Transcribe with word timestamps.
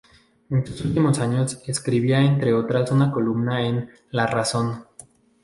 En 0.49 0.65
sus 0.65 0.83
últimos 0.83 1.19
años, 1.19 1.61
escribía 1.67 2.21
entre 2.21 2.55
otras 2.55 2.91
una 2.91 3.11
columna 3.11 3.67
en 3.67 3.91
"La 4.09 4.25
Razón". 4.25 4.85